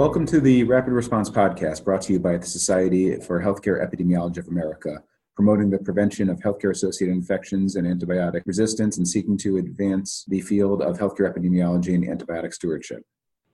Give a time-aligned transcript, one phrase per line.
[0.00, 4.38] Welcome to the Rapid Response Podcast brought to you by the Society for Healthcare Epidemiology
[4.38, 5.02] of America,
[5.36, 10.40] promoting the prevention of healthcare associated infections and antibiotic resistance and seeking to advance the
[10.40, 13.02] field of healthcare epidemiology and antibiotic stewardship.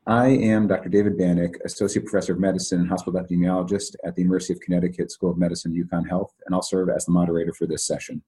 [0.06, 0.88] I am Dr.
[0.88, 5.32] David Banach, Associate Professor of Medicine and Hospital Epidemiologist at the University of Connecticut School
[5.32, 8.22] of Medicine, UConn Health, and I'll serve as the moderator for this session.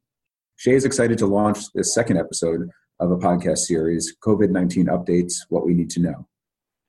[0.59, 5.35] SHEA is excited to launch this second episode of a podcast series, COVID 19 Updates
[5.51, 6.27] What We Need to Know.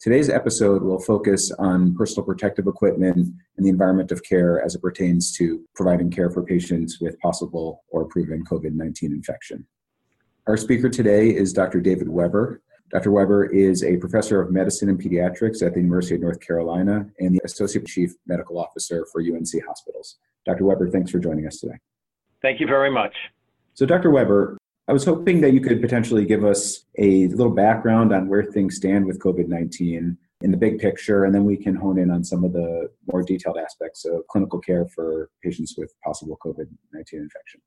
[0.02, 4.82] Today's episode will focus on personal protective equipment and the environment of care as it
[4.82, 9.68] pertains to providing care for patients with possible or proven COVID 19 infection.
[10.48, 11.82] Our speaker today is Dr.
[11.82, 12.62] David Weber.
[12.92, 13.12] Dr.
[13.12, 17.36] Weber is a professor of medicine and pediatrics at the University of North Carolina and
[17.36, 20.18] the associate chief medical officer for UNC Hospitals.
[20.46, 20.64] Dr.
[20.64, 21.78] Weber, thanks for joining us today.
[22.42, 23.14] Thank you very much.
[23.74, 24.12] So, Dr.
[24.12, 24.58] Weber,
[24.90, 28.76] I was hoping that you could potentially give us a little background on where things
[28.76, 32.24] stand with COVID 19 in the big picture, and then we can hone in on
[32.24, 37.20] some of the more detailed aspects of clinical care for patients with possible COVID 19
[37.20, 37.62] infection.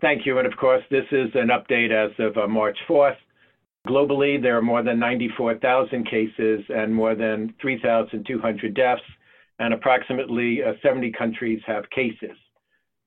[0.00, 0.38] Thank you.
[0.38, 3.16] And of course, this is an update as of uh, March 4th.
[3.88, 9.02] Globally, there are more than 94,000 cases and more than 3,200 deaths,
[9.58, 12.36] and approximately uh, 70 countries have cases.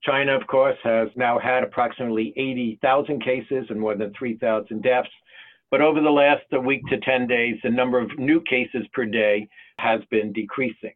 [0.06, 5.08] China, of course, has now had approximately 80,000 cases and more than 3,000 deaths.
[5.70, 9.48] But over the last week to 10 days, the number of new cases per day
[9.78, 10.94] has been decreasing.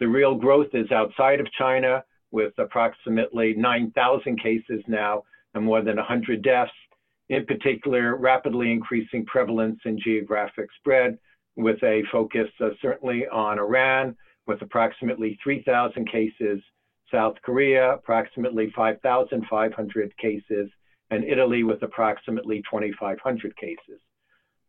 [0.00, 5.22] The real growth is outside of China, with approximately 9,000 cases now
[5.54, 6.72] and more than 100 deaths.
[7.28, 11.18] In particular, rapidly increasing prevalence and geographic spread,
[11.56, 16.60] with a focus uh, certainly on Iran, with approximately 3,000 cases
[17.12, 20.70] South Korea, approximately 5,500 cases,
[21.10, 24.00] and Italy with approximately 2,500 cases.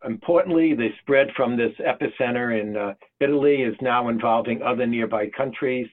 [0.05, 5.87] Importantly, the spread from this epicenter in uh, Italy is now involving other nearby countries.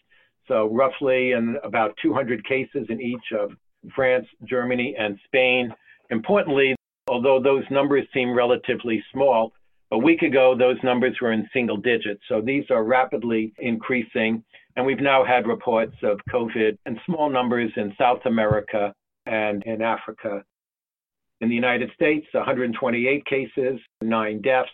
[0.47, 3.50] So, roughly in about 200 cases in each of
[3.94, 5.72] France, Germany, and Spain.
[6.10, 6.76] Importantly,
[7.09, 9.53] although those numbers seem relatively small,
[9.91, 12.22] a week ago those numbers were in single digits.
[12.28, 14.44] So, these are rapidly increasing.
[14.76, 18.92] And we've now had reports of COVID in small numbers in South America
[19.25, 20.44] and in Africa.
[21.41, 24.70] In the United States, 128 cases, nine deaths.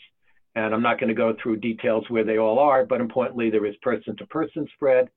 [0.54, 3.64] And I'm not going to go through details where they all are, but importantly, there
[3.64, 5.08] is person to person spread.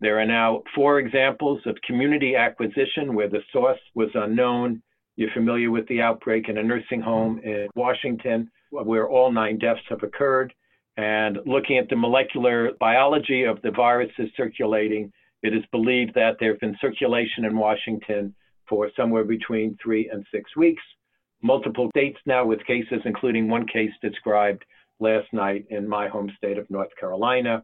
[0.00, 4.82] There are now four examples of community acquisition where the source was unknown.
[5.16, 9.80] You're familiar with the outbreak in a nursing home in Washington, where all nine deaths
[9.88, 10.54] have occurred.
[10.98, 15.12] And looking at the molecular biology of the viruses circulating,
[15.44, 18.34] it is believed that there have been circulation in Washington
[18.68, 20.82] for somewhere between three and six weeks.
[21.40, 24.64] Multiple states now with cases, including one case described
[24.98, 27.62] last night in my home state of North Carolina.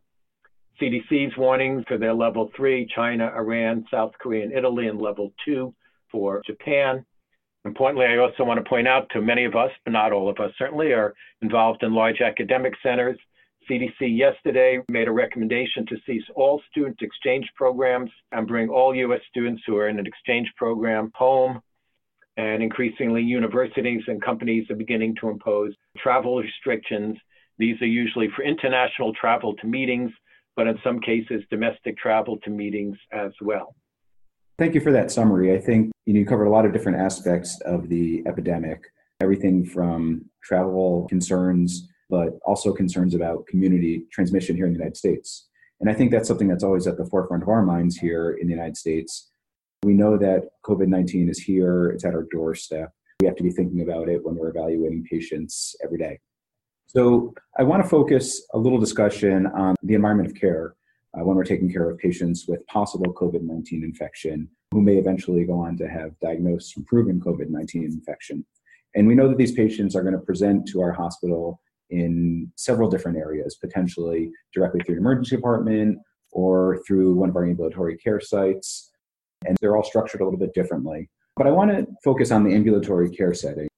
[0.81, 5.75] CDC's warnings for their level three, China, Iran, South Korea, and Italy, and level two
[6.09, 7.05] for Japan.
[7.65, 10.39] Importantly, I also want to point out to many of us, but not all of
[10.39, 13.19] us certainly, are involved in large academic centers.
[13.69, 19.21] CDC yesterday made a recommendation to cease all student exchange programs and bring all U.S.
[19.31, 21.61] students who are in an exchange program home.
[22.37, 27.17] And increasingly, universities and companies are beginning to impose travel restrictions.
[27.59, 30.11] These are usually for international travel to meetings,
[30.57, 33.75] but in some cases, domestic travel to meetings as well.
[34.57, 35.53] Thank you for that summary.
[35.53, 38.85] I think you, know, you covered a lot of different aspects of the epidemic,
[39.21, 45.49] everything from travel concerns, but also concerns about community transmission here in the United States.
[45.81, 48.47] And I think that's something that's always at the forefront of our minds here in
[48.47, 49.29] the United States.
[49.83, 52.93] We know that COVID 19 is here, it's at our doorstep.
[53.21, 56.21] We have to be thinking about it when we're evaluating patients every day.
[56.87, 60.77] So, I want to focus a little discussion on the environment of care
[61.15, 65.45] uh, when we're taking care of patients with possible COVID 19 infection who may eventually
[65.45, 68.45] go on to have diagnosed and proven COVID 19 infection.
[68.95, 71.61] And we know that these patients are going to present to our hospital
[71.91, 75.99] in several different areas, potentially directly through an emergency department
[76.33, 78.91] or through one of our ambulatory care sites.
[79.47, 81.09] And they're all structured a little bit differently.
[81.37, 83.69] But I want to focus on the ambulatory care setting.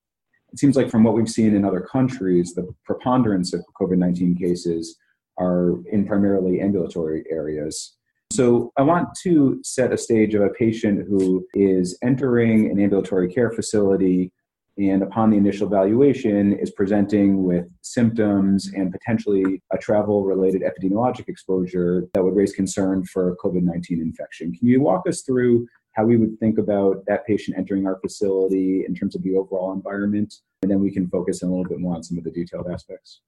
[0.52, 4.36] It seems like from what we've seen in other countries, the preponderance of COVID 19
[4.36, 4.96] cases
[5.38, 7.96] are in primarily ambulatory areas.
[8.32, 13.32] So I want to set a stage of a patient who is entering an ambulatory
[13.32, 14.32] care facility
[14.78, 21.28] and upon the initial evaluation is presenting with symptoms and potentially a travel related epidemiologic
[21.28, 24.52] exposure that would raise concern for covid-19 infection.
[24.52, 28.84] Can you walk us through how we would think about that patient entering our facility
[28.86, 30.34] in terms of the overall environment?
[30.60, 32.66] And then we can focus in a little bit more on some of the detailed
[32.70, 33.22] aspects.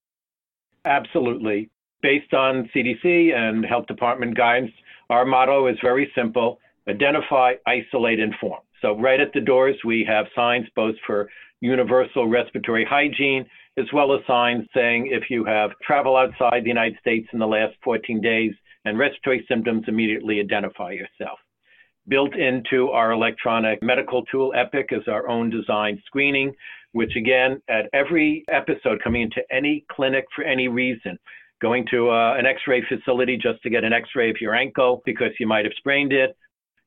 [0.85, 4.73] Absolutely Based on CDC and health department guidance,
[5.11, 8.61] our motto is very simple identify, isolate, inform.
[8.81, 11.29] So, right at the doors, we have signs both for
[11.61, 13.45] universal respiratory hygiene
[13.79, 17.47] as well as signs saying if you have traveled outside the United States in the
[17.47, 18.53] last 14 days
[18.85, 21.39] and respiratory symptoms, immediately identify yourself.
[22.09, 26.55] Built into our electronic medical tool, Epic, is our own design screening,
[26.93, 31.19] which again, at every episode coming into any clinic for any reason,
[31.61, 34.55] going to uh, an x ray facility just to get an x ray of your
[34.55, 36.37] ankle because you might have sprained it,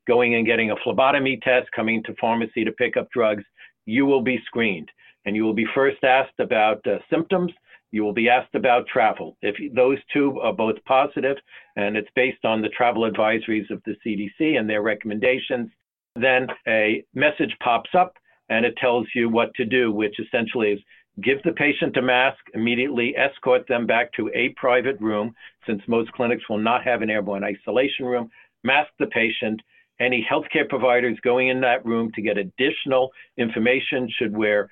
[0.08, 3.44] going and getting a phlebotomy test, coming to pharmacy to pick up drugs,
[3.86, 4.90] you will be screened.
[5.26, 7.52] And you will be first asked about uh, symptoms.
[7.92, 9.38] You will be asked about travel.
[9.42, 11.38] If those two are both positive,
[11.76, 15.70] and it's based on the travel advisories of the CDC and their recommendations,
[16.16, 18.16] then a message pops up
[18.50, 20.80] and it tells you what to do, which essentially is
[21.24, 25.34] give the patient a mask, immediately escort them back to a private room,
[25.66, 28.30] since most clinics will not have an airborne isolation room,
[28.64, 29.62] mask the patient.
[30.00, 34.70] Any healthcare providers going in that room to get additional information should wear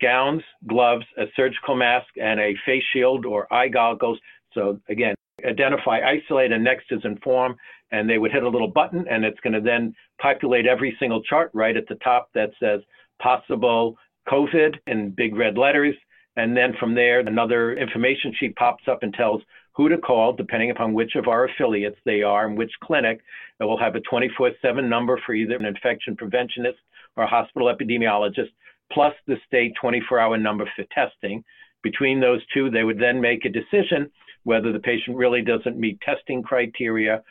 [0.00, 4.18] gowns, gloves, a surgical mask, and a face shield or eye goggles.
[4.54, 5.14] So again,
[5.46, 7.56] identify, isolate, and next is inform.
[7.92, 11.22] And they would hit a little button, and it's going to then populate every single
[11.22, 12.80] chart right at the top that says
[13.20, 13.96] possible
[14.28, 15.94] COVID in big red letters.
[16.36, 20.70] And then from there, another information sheet pops up and tells who to call, depending
[20.70, 23.20] upon which of our affiliates they are and which clinic.
[23.60, 26.78] It will have a 24 7 number for either an infection preventionist
[27.16, 28.50] or a hospital epidemiologist,
[28.92, 31.44] plus the state 24 hour number for testing.
[31.82, 34.10] Between those two, they would then make a decision
[34.44, 37.22] whether the patient really doesn't meet testing criteria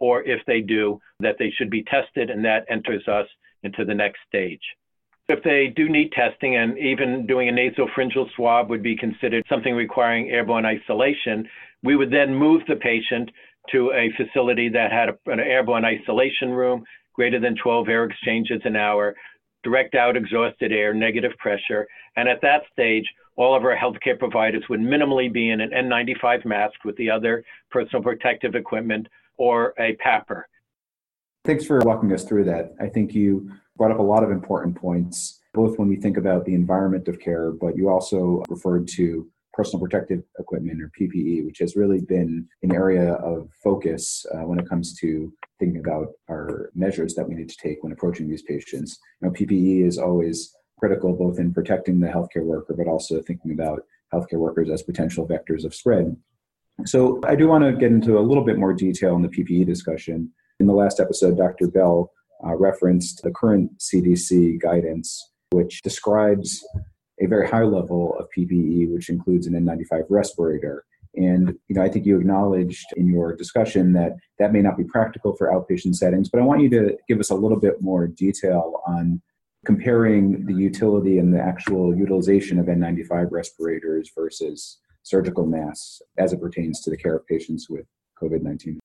[0.00, 3.26] or if they do, that they should be tested, and that enters us
[3.62, 4.60] into the next stage.
[5.28, 9.74] If they do need testing, and even doing a nasopharyngeal swab would be considered something
[9.74, 11.46] requiring airborne isolation,
[11.82, 13.30] we would then move the patient
[13.72, 16.82] to a facility that had a, an airborne isolation room,
[17.12, 19.14] greater than 12 air exchanges an hour,
[19.62, 21.86] direct out exhausted air, negative pressure.
[22.16, 23.04] And at that stage,
[23.36, 27.44] all of our healthcare providers would minimally be in an N95 mask with the other
[27.70, 30.44] personal protective equipment or a PAPR.
[31.44, 32.74] Thanks for walking us through that.
[32.80, 36.44] I think you brought up a lot of important points, both when we think about
[36.44, 41.58] the environment of care, but you also referred to personal protective equipment or PPE, which
[41.58, 46.70] has really been an area of focus uh, when it comes to thinking about our
[46.74, 48.98] measures that we need to take when approaching these patients.
[49.20, 53.52] You know, PPE is always critical both in protecting the healthcare worker, but also thinking
[53.52, 53.82] about
[54.14, 56.16] healthcare workers as potential vectors of spread.
[56.84, 59.66] So I do want to get into a little bit more detail in the PPE
[59.66, 60.30] discussion.
[60.60, 61.66] In the last episode, Dr.
[61.66, 62.12] Bell
[62.44, 66.64] uh, referenced the current CDC guidance, which describes
[67.20, 70.84] a very high level of PPE, which includes an N95 respirator.
[71.14, 74.84] And you know, I think you acknowledged in your discussion that that may not be
[74.84, 78.06] practical for outpatient settings, but I want you to give us a little bit more
[78.06, 79.20] detail on
[79.66, 86.40] comparing the utility and the actual utilization of N95 respirators versus surgical masks as it
[86.40, 87.86] pertains to the care of patients with
[88.22, 88.78] COVID 19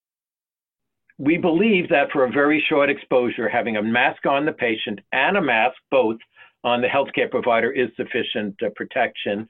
[1.18, 5.38] we believe that for a very short exposure, having a mask on the patient and
[5.38, 6.18] a mask both
[6.64, 9.48] on the healthcare provider is sufficient uh, protection.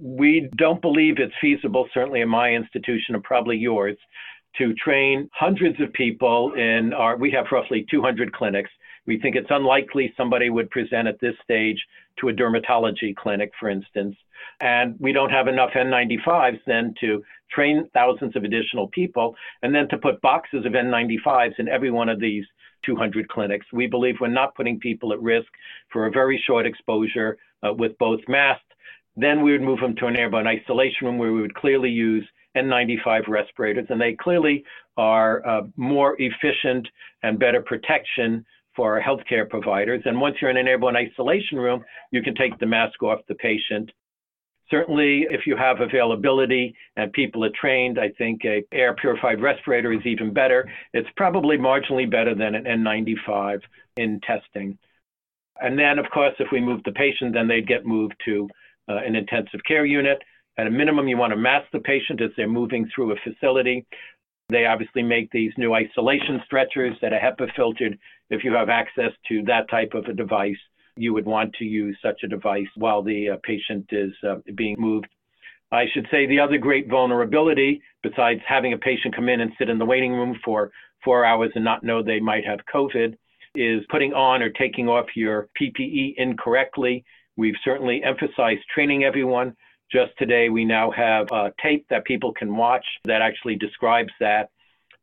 [0.00, 3.96] We don't believe it's feasible, certainly in my institution and probably yours,
[4.58, 8.70] to train hundreds of people in our, we have roughly 200 clinics.
[9.06, 11.84] We think it's unlikely somebody would present at this stage
[12.20, 14.16] to a dermatology clinic, for instance.
[14.60, 19.88] And we don't have enough N95s then to train thousands of additional people and then
[19.88, 22.44] to put boxes of N95s in every one of these
[22.84, 23.66] 200 clinics.
[23.72, 25.48] We believe we're not putting people at risk
[25.92, 28.64] for a very short exposure uh, with both masks.
[29.16, 32.26] Then we would move them to an airborne isolation room where we would clearly use
[32.56, 34.64] N95 respirators, and they clearly
[34.96, 36.86] are uh, more efficient
[37.22, 38.44] and better protection
[38.76, 40.02] for our healthcare providers.
[40.04, 43.34] And once you're in an airborne isolation room, you can take the mask off the
[43.34, 43.90] patient.
[44.70, 49.92] Certainly, if you have availability and people are trained, I think a air purified respirator
[49.92, 50.70] is even better.
[50.94, 53.60] It's probably marginally better than an N95
[53.96, 54.78] in testing.
[55.60, 58.48] And then, of course, if we move the patient, then they'd get moved to
[58.88, 60.18] uh, an intensive care unit.
[60.56, 63.84] At a minimum, you want to mask the patient as they're moving through a facility.
[64.54, 67.98] They obviously make these new isolation stretchers that are HEPA filtered.
[68.30, 70.62] If you have access to that type of a device,
[70.96, 74.76] you would want to use such a device while the uh, patient is uh, being
[74.78, 75.08] moved.
[75.72, 79.68] I should say the other great vulnerability, besides having a patient come in and sit
[79.68, 80.70] in the waiting room for
[81.04, 83.16] four hours and not know they might have COVID,
[83.56, 87.04] is putting on or taking off your PPE incorrectly.
[87.36, 89.56] We've certainly emphasized training everyone
[89.94, 94.50] Just today, we now have a tape that people can watch that actually describes that.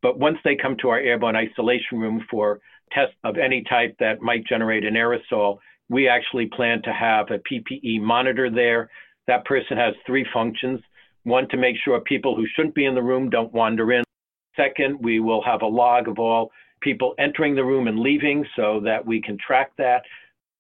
[0.02, 2.60] But once they come to our airborne isolation room for
[2.92, 7.40] tests of any type that might generate an aerosol, we actually plan to have a
[7.40, 8.90] PPE monitor there.
[9.28, 10.82] That person has three functions.
[11.24, 14.04] One, to make sure people who shouldn't be in the room don't wander in.
[14.58, 18.82] Second, we will have a log of all people entering the room and leaving so
[18.84, 20.02] that we can track that.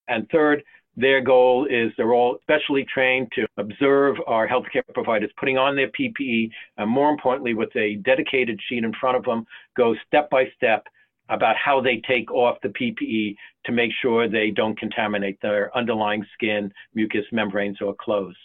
[0.07, 0.63] And third,
[0.97, 5.89] their goal is they're all specially trained to observe our healthcare providers putting on their
[5.89, 9.45] PPE, and more importantly, with a dedicated sheet in front of them,
[9.77, 10.85] go step by step
[11.29, 16.25] about how they take off the PPE to make sure they don't contaminate their underlying
[16.33, 18.35] skin, mucous membranes, or clothes.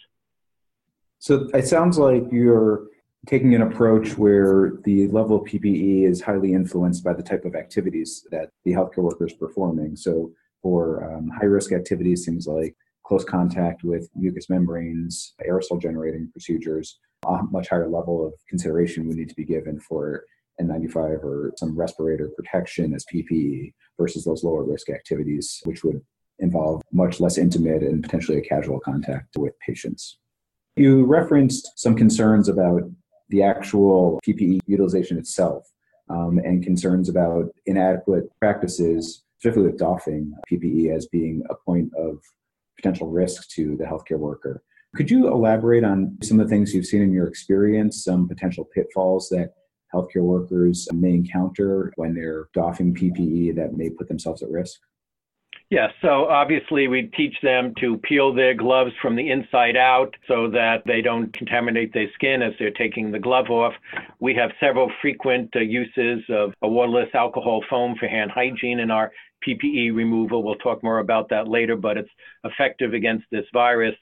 [1.19, 2.85] So it sounds like you're
[3.25, 7.55] taking an approach where the level of PPE is highly influenced by the type of
[7.55, 9.97] activities that the healthcare worker is performing.
[9.97, 16.29] So for um, high risk activities, things like close contact with mucous membranes, aerosol generating
[16.31, 20.23] procedures, a much higher level of consideration would need to be given for
[20.61, 26.01] N95 or some respirator protection as PPE versus those lower risk activities, which would
[26.39, 30.17] involve much less intimate and potentially a casual contact with patients.
[30.75, 32.83] You referenced some concerns about
[33.29, 35.67] the actual PPE utilization itself
[36.09, 42.19] um, and concerns about inadequate practices, particularly with doffing PPE as being a point of
[42.75, 44.63] potential risk to the healthcare worker.
[44.95, 48.67] Could you elaborate on some of the things you've seen in your experience, some potential
[48.73, 49.53] pitfalls that
[49.93, 54.79] healthcare workers may encounter when they're doffing PPE that may put themselves at risk?
[55.69, 60.49] Yes, so obviously we teach them to peel their gloves from the inside out so
[60.51, 63.73] that they don't contaminate their skin as they're taking the glove off.
[64.21, 68.91] We have several frequent uh, uses of a waterless alcohol foam for hand hygiene in
[68.91, 69.11] our
[69.45, 70.43] PPE removal.
[70.43, 72.09] We'll talk more about that later, but it's
[72.43, 73.95] effective against this virus.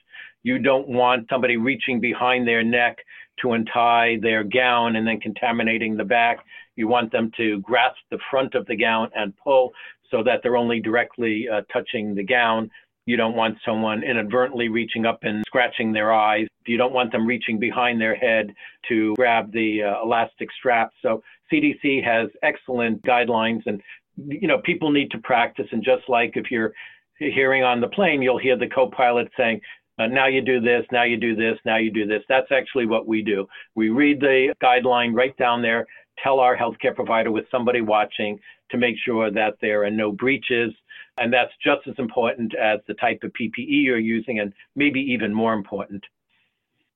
[0.44, 2.98] You don't want somebody reaching behind their neck
[3.42, 6.40] to untie their gown and then contaminating the back.
[6.76, 9.72] You want them to grasp the front of the gown and pull
[10.12, 12.70] so that they're only directly uh, touching the gown.
[13.06, 16.48] You don't want someone inadvertently reaching up and scratching their eyes.
[16.66, 18.54] You don't want them reaching behind their head
[18.88, 20.90] to grab the uh, elastic strap.
[21.02, 23.82] So CDC has excellent guidelines and
[24.18, 26.74] you know people need to practice and just like if you're
[27.18, 29.60] hearing on the plane you'll hear the co-pilot saying
[29.98, 32.22] uh, now you do this, now you do this, now you do this.
[32.28, 33.48] That's actually what we do.
[33.76, 35.88] We read the guideline right down there,
[36.22, 38.38] tell our healthcare provider with somebody watching
[38.72, 40.74] to make sure that there are no breaches.
[41.18, 45.34] And that's just as important as the type of PPE you're using, and maybe even
[45.34, 46.04] more important.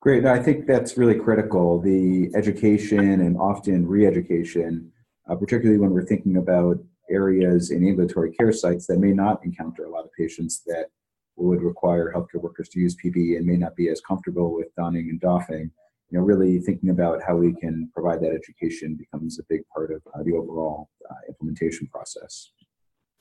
[0.02, 0.26] Great.
[0.26, 4.92] I think that's really critical the education and often re education,
[5.30, 9.86] uh, particularly when we're thinking about areas in ambulatory care sites that may not encounter
[9.86, 10.88] a lot of patients that
[11.36, 15.10] would require healthcare workers to use PPE and may not be as comfortable with donning
[15.10, 15.72] and doffing
[16.10, 19.92] you know, really thinking about how we can provide that education becomes a big part
[19.92, 22.52] of uh, the overall uh, implementation process.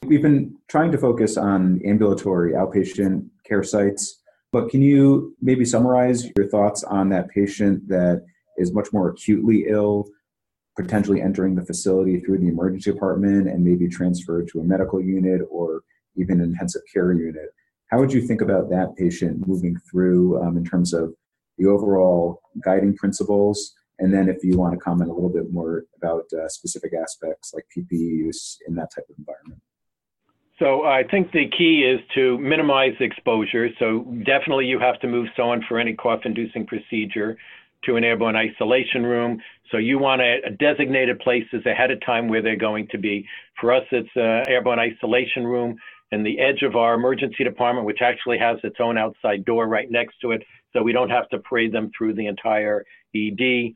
[0.04, 6.26] We've been trying to focus on ambulatory outpatient care sites, but can you maybe summarize
[6.37, 8.25] your thoughts on that patient that
[8.57, 10.09] is much more acutely ill,
[10.78, 15.42] potentially entering the facility through the emergency department and maybe transferred to a medical unit
[15.50, 15.82] or
[16.16, 17.49] even an intensive care unit?
[17.88, 21.14] How would you think about that patient moving through um, in terms of
[21.58, 25.85] the overall guiding principles, and then if you want to comment a little bit more
[25.97, 29.61] about uh, specific aspects like PPE use in that type of environment.
[30.61, 33.68] So I think the key is to minimize exposure.
[33.78, 37.37] So definitely you have to move someone for any cough-inducing procedure
[37.85, 39.40] to an airborne isolation room.
[39.70, 43.26] So you want a designated places ahead of time where they're going to be.
[43.61, 45.76] For us, it's an airborne isolation room
[46.11, 49.90] and the edge of our emergency department, which actually has its own outside door right
[49.90, 50.42] next to it
[50.73, 53.75] so we don't have to parade them through the entire ED.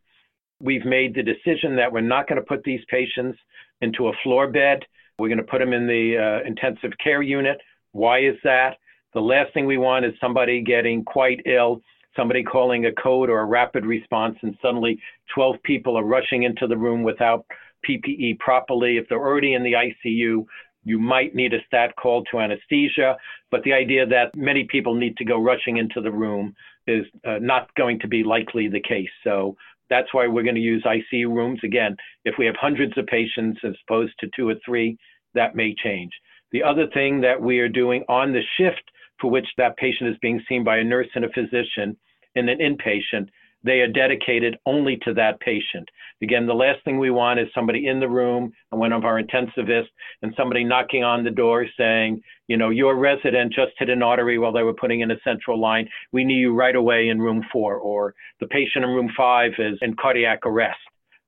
[0.60, 3.38] We've made the decision that we're not going to put these patients
[3.80, 4.80] into a floor bed.
[5.18, 7.58] We're going to put them in the uh, intensive care unit.
[7.92, 8.76] Why is that?
[9.14, 11.82] The last thing we want is somebody getting quite ill,
[12.16, 15.00] somebody calling a code or a rapid response, and suddenly
[15.34, 17.44] 12 people are rushing into the room without
[17.88, 18.96] PPE properly.
[18.96, 20.44] If they're already in the ICU,
[20.84, 23.16] you might need a stat call to anesthesia,
[23.50, 26.54] but the idea that many people need to go rushing into the room
[26.86, 29.10] is uh, not going to be likely the case.
[29.22, 29.56] So
[29.88, 31.60] that's why we're going to use ICU rooms.
[31.62, 34.98] Again, if we have hundreds of patients as opposed to two or three,
[35.34, 36.12] that may change.
[36.50, 38.82] The other thing that we are doing on the shift
[39.22, 41.96] for which that patient is being seen by a nurse and a physician
[42.36, 43.28] and an inpatient,
[43.64, 45.88] they are dedicated only to that patient.
[46.20, 49.86] Again, the last thing we want is somebody in the room one of our intensivists
[50.22, 54.38] and somebody knocking on the door saying, you know, your resident just hit an artery
[54.38, 55.88] while they were putting in a central line.
[56.10, 59.78] We need you right away in room four, or the patient in room five is
[59.82, 60.80] in cardiac arrest.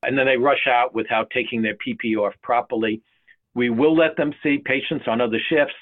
[0.03, 3.01] And then they rush out without taking their PPE off properly.
[3.55, 5.75] We will let them see patients on other shifts,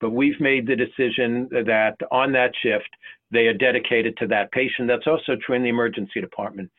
[0.00, 2.88] but we've made the decision that on that shift,
[3.30, 4.88] they are dedicated to that patient.
[4.88, 6.70] That's also true in the emergency department.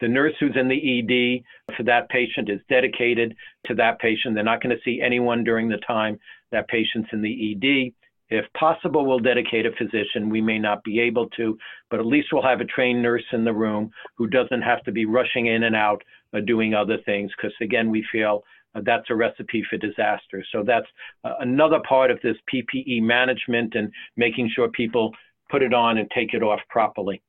[0.00, 4.34] The nurse who's in the ED for that patient is dedicated to that patient.
[4.34, 6.18] They're not going to see anyone during the time
[6.52, 7.92] that patient's in the ED.
[8.30, 10.30] If possible, we'll dedicate a physician.
[10.30, 11.58] We may not be able to,
[11.90, 14.92] but at least we'll have a trained nurse in the room who doesn't have to
[14.92, 16.02] be rushing in and out
[16.38, 17.32] doing other things.
[17.36, 18.44] Because again, we feel
[18.74, 20.44] uh, that's a recipe for disaster.
[20.52, 20.86] So that's
[21.24, 25.12] uh, another part of this PPE management and making sure people
[25.50, 27.20] put it on and take it off properly.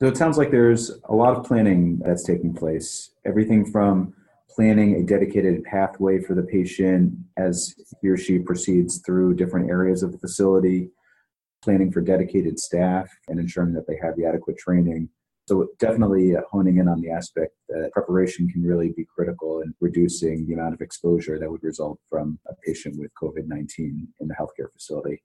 [0.00, 3.10] So it sounds like there's a lot of planning that's taking place.
[3.24, 4.12] Everything from
[4.50, 10.02] planning a dedicated pathway for the patient as he or she proceeds through different areas
[10.02, 10.90] of the facility,
[11.62, 15.08] planning for dedicated staff, and ensuring that they have the adequate training.
[15.46, 20.46] So, definitely honing in on the aspect that preparation can really be critical in reducing
[20.46, 24.34] the amount of exposure that would result from a patient with COVID 19 in the
[24.34, 25.22] healthcare facility.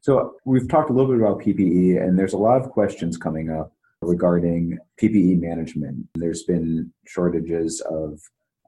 [0.00, 3.50] So we've talked a little bit about PPE, and there's a lot of questions coming
[3.50, 3.72] up
[4.02, 6.06] regarding PPE management.
[6.14, 8.20] There's been shortages of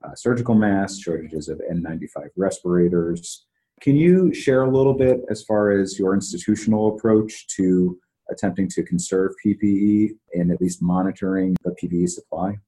[0.04, 3.46] uh, surgical masks, shortages of N95 respirators.
[3.80, 7.98] Can you share a little bit as far as your institutional approach to
[8.30, 12.58] attempting to conserve PPE and at least monitoring the PPE supply?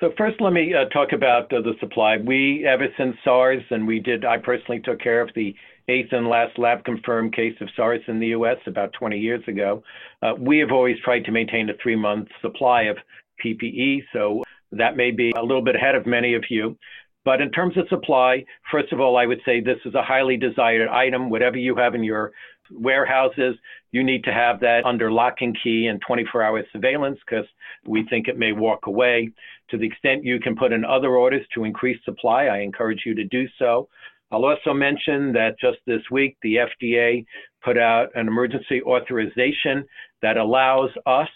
[0.00, 2.16] So first, let me uh, talk about uh, the supply.
[2.16, 5.54] We, ever since SARS, and we did, I personally took care of the
[5.88, 8.56] eighth and last lab confirmed case of SARS in the U.S.
[8.66, 9.82] about 20 years ago.
[10.20, 12.96] Uh, we have always tried to maintain a three month supply of
[13.44, 16.76] PPE, so that may be a little bit ahead of many of you.
[17.24, 20.36] But in terms of supply, first of all, I would say this is a highly
[20.36, 21.30] desired item.
[21.30, 22.32] Whatever you have in your
[22.70, 23.56] warehouses,
[23.94, 27.46] you need to have that under lock and key and 24 hour surveillance because
[27.86, 29.30] we think it may walk away.
[29.70, 33.14] To the extent you can put in other orders to increase supply, I encourage you
[33.14, 33.88] to do so.
[34.32, 37.24] I'll also mention that just this week, the FDA
[37.64, 39.84] put out an emergency authorization
[40.22, 41.28] that allows us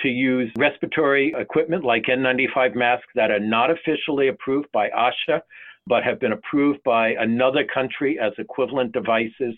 [0.00, 5.40] to use respiratory equipment like N95 masks that are not officially approved by OSHA,
[5.86, 9.54] but have been approved by another country as equivalent devices.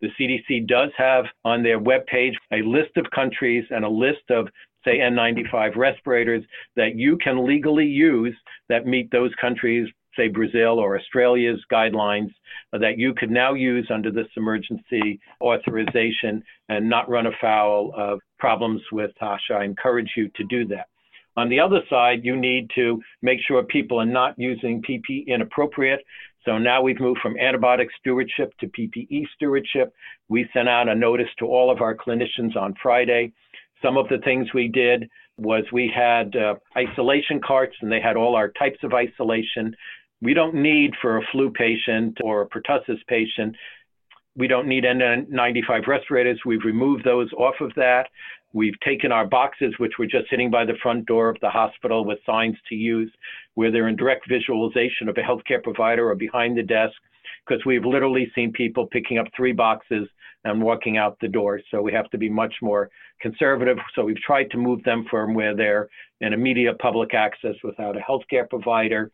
[0.00, 4.48] The CDC does have on their webpage a list of countries and a list of,
[4.84, 6.44] say, N95 respirators
[6.76, 8.36] that you can legally use
[8.68, 12.30] that meet those countries' say Brazil or Australia's guidelines
[12.72, 18.82] that you could now use under this emergency authorization and not run afoul of problems
[18.92, 19.56] with OSHA.
[19.60, 20.88] I encourage you to do that.
[21.36, 26.00] On the other side, you need to make sure people are not using PPE inappropriate.
[26.48, 29.92] So now we've moved from antibiotic stewardship to PPE stewardship.
[30.30, 33.34] We sent out a notice to all of our clinicians on Friday.
[33.82, 38.16] Some of the things we did was we had uh, isolation carts and they had
[38.16, 39.76] all our types of isolation.
[40.22, 43.54] We don't need for a flu patient or a pertussis patient,
[44.38, 46.40] we don't need N95 respirators.
[46.46, 48.06] We've removed those off of that.
[48.52, 52.04] We've taken our boxes, which were just sitting by the front door of the hospital
[52.04, 53.12] with signs to use,
[53.54, 56.94] where they're in direct visualization of a healthcare provider or behind the desk,
[57.46, 60.08] because we've literally seen people picking up three boxes
[60.44, 61.60] and walking out the door.
[61.70, 63.76] So we have to be much more conservative.
[63.94, 65.88] So we've tried to move them from where they're
[66.20, 69.10] in immediate public access without a healthcare provider.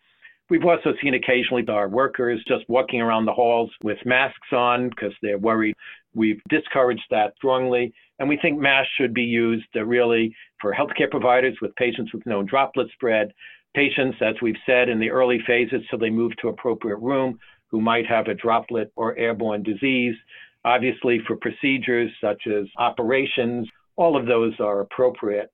[0.55, 5.13] We've also seen occasionally our workers just walking around the halls with masks on because
[5.21, 5.75] they're worried.
[6.15, 11.11] We've discouraged that strongly, and we think masks should be used uh, really for healthcare
[11.11, 13.33] providers with patients with known droplet spread,
[13.75, 17.37] patients, as we've said, in the early phases so they move to appropriate room
[17.67, 20.15] who might have a droplet or airborne disease.
[20.65, 25.51] Obviously, for procedures such as operations, all of those are appropriate.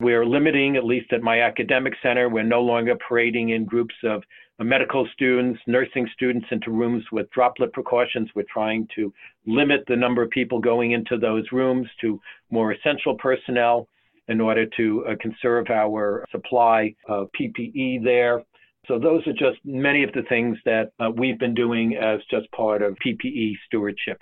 [0.00, 4.22] We're limiting, at least at my academic center, we're no longer parading in groups of
[4.62, 8.28] medical students, nursing students into rooms with droplet precautions.
[8.34, 9.12] We're trying to
[9.46, 13.88] limit the number of people going into those rooms to more essential personnel
[14.28, 18.42] in order to uh, conserve our supply of PPE there.
[18.86, 22.50] So those are just many of the things that uh, we've been doing as just
[22.52, 24.18] part of PPE stewardship.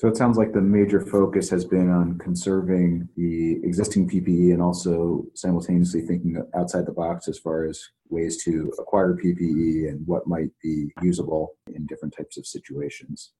[0.00, 4.62] So it sounds like the major focus has been on conserving the existing PPE and
[4.62, 10.26] also simultaneously thinking outside the box as far as ways to acquire PPE and what
[10.26, 13.32] might be usable in different types of situations.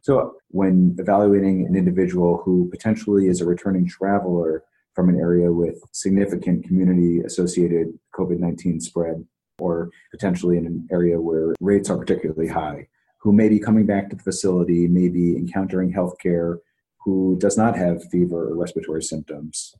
[0.00, 4.64] So, when evaluating an individual who potentially is a returning traveler
[4.96, 9.24] from an area with significant community associated COVID 19 spread,
[9.60, 12.88] or potentially in an area where rates are particularly high,
[13.20, 16.58] who may be coming back to the facility, may be encountering healthcare,
[16.98, 19.74] who does not have fever or respiratory symptoms.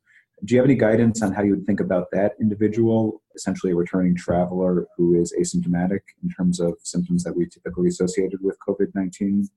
[0.44, 3.76] Do you have any guidance on how you would think about that individual, essentially a
[3.76, 8.94] returning traveler who is asymptomatic in terms of symptoms that we typically associated with COVID
[8.94, 9.48] 19?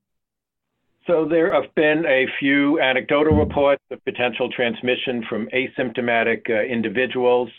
[1.08, 7.50] So, there have been a few anecdotal reports of potential transmission from asymptomatic uh, individuals.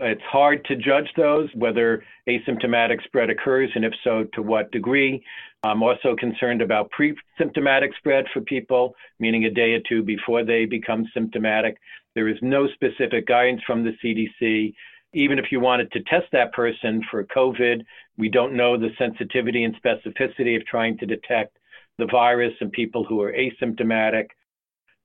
[0.00, 5.22] It's hard to judge those, whether asymptomatic spread occurs, and if so, to what degree.
[5.62, 10.44] I'm also concerned about pre symptomatic spread for people, meaning a day or two before
[10.44, 11.76] they become symptomatic.
[12.14, 14.72] There is no specific guidance from the CDC.
[15.12, 17.82] Even if you wanted to test that person for COVID,
[18.16, 21.58] we don't know the sensitivity and specificity of trying to detect
[21.98, 24.28] the virus in people who are asymptomatic.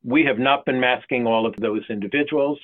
[0.03, 2.59] We have not been masking all of those individuals.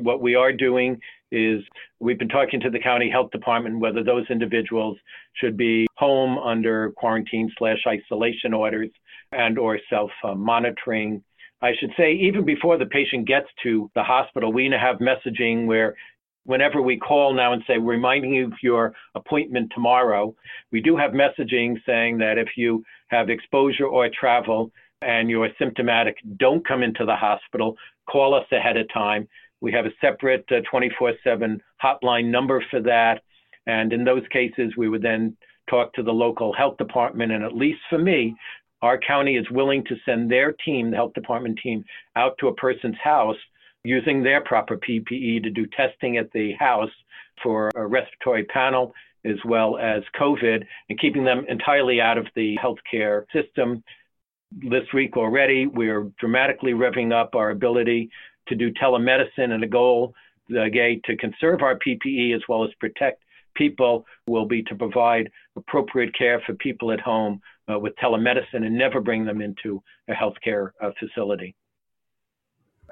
[0.00, 0.98] What we are doing
[1.32, 1.62] is
[1.98, 4.96] we've been talking to the county health department whether those individuals
[5.34, 8.90] should be home under quarantine slash isolation orders
[9.32, 11.22] and or self monitoring
[11.62, 15.94] I should say, even before the patient gets to the hospital, we have messaging where
[16.44, 20.34] whenever we call now and say, reminding you of your appointment tomorrow,
[20.72, 26.16] we do have messaging saying that if you have exposure or travel and you're symptomatic,
[26.36, 27.76] don't come into the hospital,
[28.10, 29.28] call us ahead of time.
[29.62, 33.22] We have a separate 24 uh, 7 hotline number for that.
[33.66, 35.36] And in those cases, we would then
[35.70, 37.30] talk to the local health department.
[37.30, 38.34] And at least for me,
[38.82, 41.84] our county is willing to send their team, the health department team,
[42.16, 43.36] out to a person's house
[43.84, 46.90] using their proper PPE to do testing at the house
[47.40, 48.92] for a respiratory panel
[49.24, 53.84] as well as COVID and keeping them entirely out of the healthcare system.
[54.50, 58.10] This week already, we're dramatically revving up our ability
[58.48, 60.14] to do telemedicine and a goal
[60.50, 63.22] again to conserve our PPE as well as protect
[63.54, 68.76] people will be to provide appropriate care for people at home uh, with telemedicine and
[68.76, 71.54] never bring them into a healthcare uh, facility.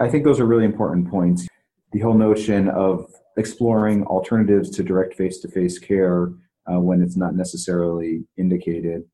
[0.01, 1.47] I think those are really important points.
[1.93, 6.29] The whole notion of exploring alternatives to direct face to face care
[6.71, 9.05] uh, when it's not necessarily indicated.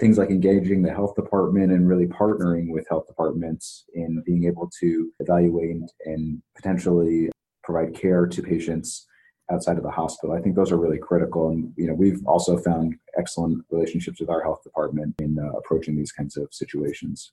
[0.00, 4.70] Things like engaging the health department and really partnering with health departments in being able
[4.80, 7.30] to evaluate and potentially
[7.62, 9.06] provide care to patients
[9.50, 10.34] outside of the hospital.
[10.34, 11.50] I think those are really critical.
[11.50, 15.96] And, you know, we've also found excellent relationships with our health department in uh, approaching
[15.96, 17.32] these kinds of situations.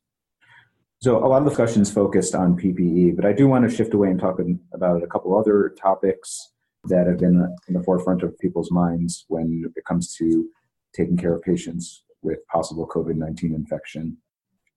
[1.02, 3.94] So a lot of the discussions focused on PPE, but I do want to shift
[3.94, 4.40] away and talk
[4.74, 6.52] about a couple other topics
[6.86, 10.48] that have been in the forefront of people's minds when it comes to
[10.96, 14.18] taking care of patients with possible COVID 19 infection.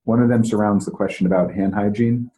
[0.05, 2.31] One of them surrounds the question about hand hygiene.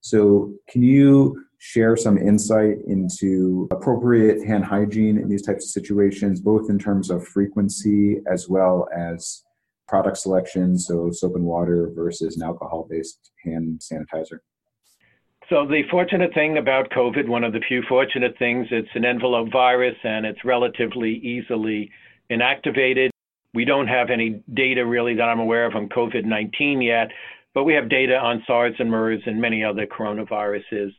[0.00, 6.40] So, can you share some insight into appropriate hand hygiene in these types of situations,
[6.40, 9.44] both in terms of frequency as well as
[9.86, 14.40] product selection, so soap and water versus an alcohol based hand sanitizer?
[15.48, 19.52] So, the fortunate thing about COVID, one of the few fortunate things, it's an envelope
[19.52, 21.90] virus and it's relatively easily
[22.28, 23.11] inactivated.
[23.54, 27.08] We don't have any data really that I'm aware of on COVID 19 yet,
[27.54, 30.92] but we have data on SARS and MERS and many other coronaviruses.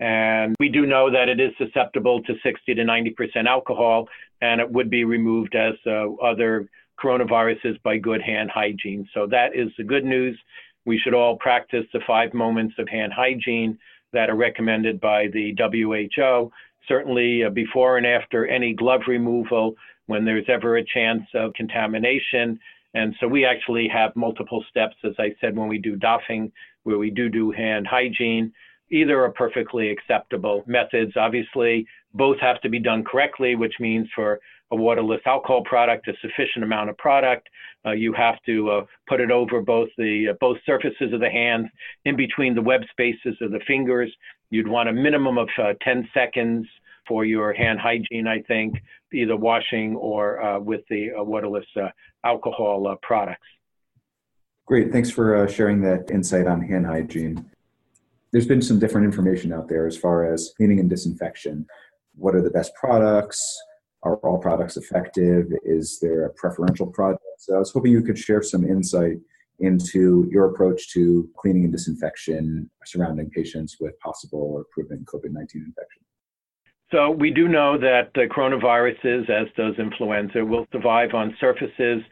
[0.00, 4.08] And we do know that it is susceptible to 60 to 90% alcohol,
[4.40, 6.68] and it would be removed as uh, other
[7.02, 9.08] coronaviruses by good hand hygiene.
[9.12, 10.38] So that is the good news.
[10.86, 13.78] We should all practice the five moments of hand hygiene
[14.12, 16.50] that are recommended by the WHO.
[16.86, 19.74] Certainly, uh, before and after any glove removal,
[20.08, 22.58] when there's ever a chance of contamination.
[22.94, 26.50] And so we actually have multiple steps, as I said, when we do doffing,
[26.82, 28.52] where we do do hand hygiene.
[28.90, 31.12] Either are perfectly acceptable methods.
[31.16, 34.40] Obviously, both have to be done correctly, which means for
[34.70, 37.48] a waterless alcohol product, a sufficient amount of product,
[37.86, 41.30] uh, you have to uh, put it over both the uh, both surfaces of the
[41.30, 41.66] hands,
[42.04, 44.12] in between the web spaces of the fingers.
[44.50, 46.66] You'd want a minimum of uh, 10 seconds
[47.08, 48.74] for your hand hygiene, I think,
[49.12, 51.66] either washing or uh, with the uh, waterless
[52.24, 53.46] alcohol products.
[54.66, 54.92] Great.
[54.92, 57.50] Thanks for sharing that insight on hand hygiene
[58.32, 61.66] there's been some different information out there as far as cleaning and disinfection.
[62.14, 63.58] What are the best products?
[64.02, 65.46] Are all products effective?
[65.64, 67.22] Is there a preferential product?
[67.38, 69.16] So I was hoping you could share some insight
[69.60, 75.64] into your approach to cleaning and disinfection surrounding patients with possible or proven COVID 19
[75.66, 76.02] infection.
[76.90, 82.02] So we do know that the coronaviruses, as does influenza, will survive on surfaces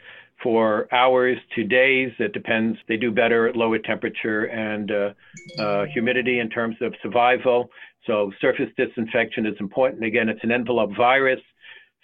[0.43, 2.13] for hours to days.
[2.19, 2.79] It depends.
[2.87, 5.13] They do better at lower temperature and uh,
[5.59, 7.71] uh, humidity in terms of survival.
[8.07, 10.05] So surface disinfection is important.
[10.05, 11.41] Again, it's an envelope virus.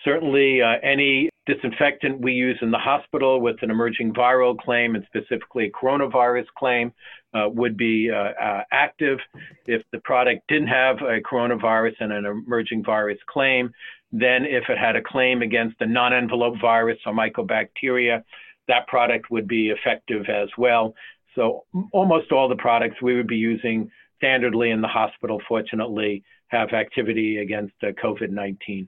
[0.02, 5.04] Certainly, uh, any disinfectant we use in the hospital with an emerging viral claim and
[5.06, 6.92] specifically a coronavirus claim
[7.35, 9.18] uh, would be uh, uh, active.
[9.66, 13.73] If the product didn't have a coronavirus and an emerging virus claim,
[14.12, 18.23] then if it had a claim against a non-envelope virus or mycobacteria,
[18.68, 20.95] that product would be effective as well.
[21.35, 23.90] So almost all the products we would be using
[24.23, 28.87] standardly in the hospital, fortunately, have activity against uh, COVID-19.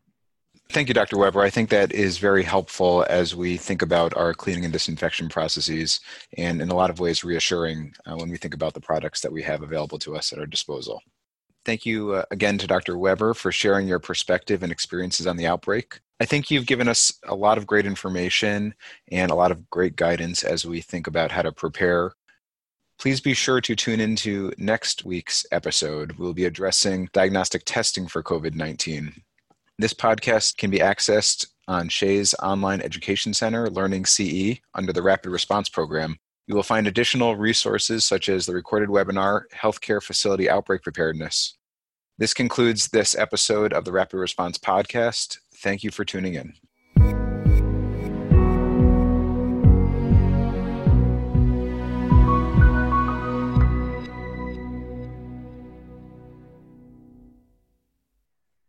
[0.70, 1.18] Thank you, Dr.
[1.18, 1.42] Weber.
[1.42, 6.00] I think that is very helpful as we think about our cleaning and disinfection processes,
[6.36, 9.32] and in a lot of ways reassuring uh, when we think about the products that
[9.32, 11.00] we have available to us at our disposal.
[11.64, 12.98] Thank you uh, again to Dr.
[12.98, 16.00] Weber for sharing your perspective and experiences on the outbreak.
[16.20, 18.74] I think you've given us a lot of great information
[19.10, 22.12] and a lot of great guidance as we think about how to prepare.
[22.98, 26.12] Please be sure to tune into next week's episode.
[26.12, 29.22] We'll be addressing diagnostic testing for COVID 19.
[29.76, 35.30] This podcast can be accessed on SHEA's Online Education Center, Learning CE, under the Rapid
[35.30, 36.16] Response Program.
[36.46, 41.56] You will find additional resources such as the recorded webinar, Healthcare Facility Outbreak Preparedness.
[42.18, 45.38] This concludes this episode of the Rapid Response Podcast.
[45.56, 46.54] Thank you for tuning in.